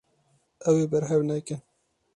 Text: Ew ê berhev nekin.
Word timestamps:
Ew 0.69 0.75
ê 0.83 0.85
berhev 0.91 1.21
nekin. 1.29 1.61